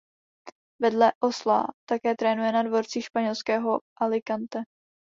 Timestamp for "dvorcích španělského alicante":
2.63-4.59